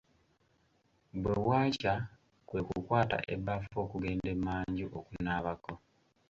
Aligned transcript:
Bwe 1.21 1.33
bwakya 1.43 1.93
kwe 2.47 2.59
kukwata 2.67 3.17
ebbaafu 3.33 3.75
okugenda 3.83 4.27
emmanju 4.35 4.85
okunaabako. 4.99 5.73